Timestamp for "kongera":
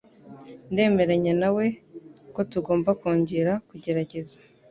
2.99-3.53